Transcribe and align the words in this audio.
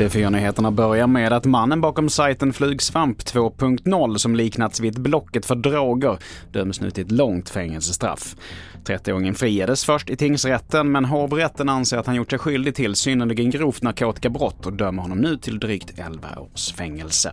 TV4-nyheterna 0.00 0.70
börjar 0.70 1.06
med 1.06 1.32
att 1.32 1.44
mannen 1.44 1.80
bakom 1.80 2.10
sajten 2.10 2.52
Flygsvamp 2.52 3.18
2.0 3.18 4.16
som 4.16 4.36
liknats 4.36 4.80
vid 4.80 4.92
ett 4.92 4.98
Blocket 4.98 5.46
för 5.46 5.54
droger 5.54 6.18
döms 6.52 6.80
nu 6.80 6.90
till 6.90 7.04
ett 7.04 7.10
långt 7.10 7.48
fängelsestraff. 7.48 8.36
30-åringen 8.84 9.34
friades 9.34 9.84
först 9.84 10.10
i 10.10 10.16
tingsrätten 10.16 10.92
men 10.92 11.04
hovrätten 11.04 11.68
anser 11.68 11.98
att 11.98 12.06
han 12.06 12.14
gjort 12.14 12.30
sig 12.30 12.38
skyldig 12.38 12.74
till 12.74 12.94
synnerligen 12.94 13.50
grovt 13.50 13.82
narkotikabrott 13.82 14.66
och 14.66 14.72
dömer 14.72 15.02
honom 15.02 15.18
nu 15.18 15.36
till 15.36 15.58
drygt 15.58 15.98
11 15.98 16.28
års 16.38 16.72
fängelse. 16.72 17.32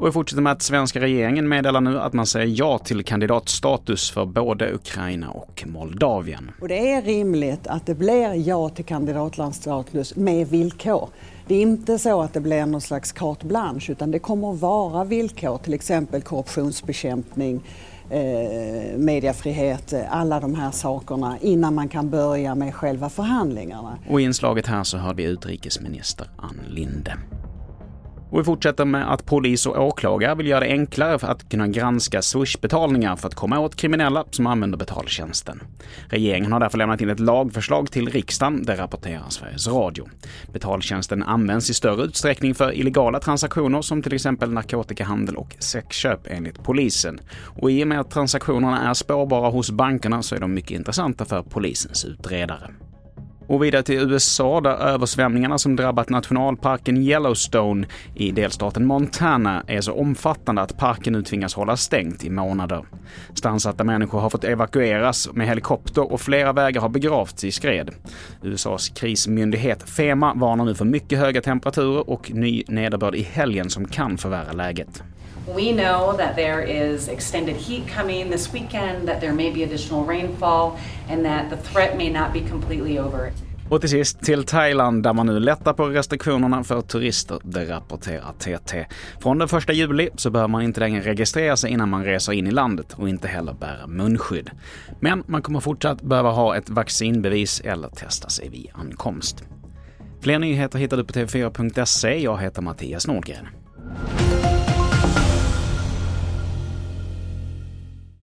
Och 0.00 0.06
vi 0.06 0.12
fortsätter 0.12 0.42
med 0.42 0.52
att 0.52 0.62
svenska 0.62 1.00
regeringen 1.00 1.48
meddelar 1.48 1.80
nu 1.80 2.00
att 2.00 2.12
man 2.12 2.26
säger 2.26 2.54
ja 2.58 2.78
till 2.78 3.04
kandidatstatus 3.04 4.10
för 4.10 4.26
både 4.26 4.74
Ukraina 4.74 5.30
och 5.30 5.64
Moldavien. 5.66 6.50
Och 6.60 6.68
det 6.68 6.92
är 6.92 7.02
rimligt 7.02 7.66
att 7.66 7.86
det 7.86 7.94
blir 7.94 8.48
ja 8.48 8.68
till 8.68 8.84
kandidatlandsstatus 8.84 10.16
med 10.16 10.48
villkor. 10.48 11.08
Det 11.46 11.54
är 11.54 11.62
inte 11.62 11.98
så 11.98 12.22
att 12.22 12.34
det 12.34 12.40
blir 12.40 12.66
någon 12.66 12.80
slags 12.80 13.12
carte 13.12 13.46
blanche 13.46 13.92
utan 13.92 14.10
det 14.10 14.18
kommer 14.18 14.52
att 14.52 14.60
vara 14.60 15.04
villkor, 15.04 15.58
till 15.58 15.74
exempel 15.74 16.22
korruptionsbekämpning, 16.22 17.60
eh, 18.10 18.98
mediefrihet, 18.98 19.94
alla 20.10 20.40
de 20.40 20.54
här 20.54 20.70
sakerna 20.70 21.38
innan 21.40 21.74
man 21.74 21.88
kan 21.88 22.10
börja 22.10 22.54
med 22.54 22.74
själva 22.74 23.08
förhandlingarna. 23.08 23.98
Och 24.08 24.20
i 24.20 24.24
inslaget 24.24 24.66
här 24.66 24.84
så 24.84 24.98
hör 24.98 25.14
vi 25.14 25.24
utrikesminister 25.24 26.26
Ann 26.36 26.60
Linde. 26.68 27.16
Och 28.30 28.40
vi 28.40 28.44
fortsätter 28.44 28.84
med 28.84 29.12
att 29.12 29.26
polis 29.26 29.66
och 29.66 29.86
åklagare 29.86 30.34
vill 30.34 30.46
göra 30.46 30.60
det 30.60 30.66
enklare 30.66 31.18
för 31.18 31.26
att 31.26 31.48
kunna 31.48 31.68
granska 31.68 32.22
Swish-betalningar 32.22 33.16
för 33.16 33.28
att 33.28 33.34
komma 33.34 33.58
åt 33.58 33.76
kriminella 33.76 34.24
som 34.30 34.46
använder 34.46 34.78
betaltjänsten. 34.78 35.62
Regeringen 36.08 36.52
har 36.52 36.60
därför 36.60 36.78
lämnat 36.78 37.00
in 37.00 37.10
ett 37.10 37.20
lagförslag 37.20 37.90
till 37.90 38.08
riksdagen, 38.08 38.62
det 38.64 38.76
rapporterar 38.76 39.28
Sveriges 39.28 39.68
Radio. 39.68 40.08
Betaltjänsten 40.52 41.22
används 41.22 41.70
i 41.70 41.74
större 41.74 42.02
utsträckning 42.02 42.54
för 42.54 42.72
illegala 42.72 43.20
transaktioner 43.20 43.82
som 43.82 44.02
till 44.02 44.14
exempel 44.14 44.52
narkotikahandel 44.52 45.36
och 45.36 45.56
sexköp 45.58 46.20
enligt 46.24 46.62
polisen. 46.62 47.20
Och 47.44 47.70
i 47.70 47.84
och 47.84 47.88
med 47.88 48.00
att 48.00 48.10
transaktionerna 48.10 48.90
är 48.90 48.94
spårbara 48.94 49.50
hos 49.50 49.70
bankerna 49.70 50.22
så 50.22 50.34
är 50.34 50.40
de 50.40 50.54
mycket 50.54 50.70
intressanta 50.70 51.24
för 51.24 51.42
polisens 51.42 52.04
utredare. 52.04 52.70
Och 53.50 53.64
vidare 53.64 53.82
till 53.82 54.10
USA 54.10 54.60
där 54.60 54.76
översvämningarna 54.76 55.58
som 55.58 55.76
drabbat 55.76 56.08
nationalparken 56.08 56.96
Yellowstone 56.96 57.86
i 58.14 58.30
delstaten 58.30 58.86
Montana 58.86 59.64
är 59.66 59.80
så 59.80 59.92
omfattande 59.92 60.62
att 60.62 60.78
parken 60.78 61.12
nu 61.12 61.22
tvingas 61.22 61.54
hålla 61.54 61.76
stängt 61.76 62.24
i 62.24 62.30
månader. 62.30 62.84
Strandsatta 63.34 63.84
människor 63.84 64.20
har 64.20 64.30
fått 64.30 64.44
evakueras 64.44 65.28
med 65.32 65.46
helikopter 65.46 66.12
och 66.12 66.20
flera 66.20 66.52
vägar 66.52 66.80
har 66.80 66.88
begravts 66.88 67.44
i 67.44 67.52
skred. 67.52 67.90
USAs 68.42 68.88
krismyndighet 68.88 69.82
FEMA 69.82 70.34
varnar 70.34 70.64
nu 70.64 70.74
för 70.74 70.84
mycket 70.84 71.18
höga 71.18 71.40
temperaturer 71.40 72.10
och 72.10 72.30
ny 72.34 72.62
nederbörd 72.68 73.14
i 73.14 73.22
helgen 73.22 73.70
som 73.70 73.84
kan 73.84 74.18
förvärra 74.18 74.52
läget. 74.52 75.02
We 75.54 75.72
know 75.72 76.12
that 76.12 76.36
there 76.36 76.62
is 76.62 77.08
extended 77.08 77.56
heat 77.56 77.88
coming 77.88 78.30
this 78.30 78.54
weekend, 78.54 79.08
that 79.08 79.20
there 79.20 79.32
may 79.32 79.50
be 79.50 79.64
additional 79.64 80.04
rainfall, 80.04 80.78
and 81.08 81.24
that 81.24 81.50
the 81.50 81.56
threat 81.56 81.96
may 81.96 82.10
not 82.10 82.32
be 82.32 82.40
completely 82.40 82.98
over. 82.98 83.32
Och 83.70 83.80
till 83.80 83.90
sist 83.90 84.20
till 84.20 84.44
Thailand 84.44 85.02
där 85.02 85.12
man 85.12 85.26
nu 85.26 85.40
lättar 85.40 85.72
på 85.72 85.88
restriktionerna 85.88 86.64
för 86.64 86.80
turister, 86.80 87.38
det 87.42 87.64
rapporterar 87.64 88.32
TT. 88.38 88.86
Från 89.20 89.38
den 89.38 89.48
1 89.48 89.74
juli 89.74 90.08
så 90.14 90.30
behöver 90.30 90.48
man 90.48 90.62
inte 90.62 90.80
längre 90.80 91.00
registrera 91.00 91.56
sig 91.56 91.70
innan 91.70 91.88
man 91.88 92.04
reser 92.04 92.32
in 92.32 92.46
i 92.46 92.50
landet 92.50 92.94
och 92.98 93.08
inte 93.08 93.28
heller 93.28 93.52
bära 93.52 93.86
munskydd. 93.86 94.50
Men 95.00 95.22
man 95.26 95.42
kommer 95.42 95.60
fortsatt 95.60 96.02
behöva 96.02 96.30
ha 96.30 96.56
ett 96.56 96.70
vaccinbevis 96.70 97.60
eller 97.60 97.88
testa 97.88 98.28
sig 98.28 98.48
vid 98.48 98.70
ankomst. 98.74 99.44
Fler 100.22 100.38
nyheter 100.38 100.78
hittar 100.78 100.96
du 100.96 101.04
på 101.04 101.12
tv4.se. 101.12 102.22
Jag 102.22 102.38
heter 102.38 102.62
Mattias 102.62 103.06
Nordgren. 103.06 103.46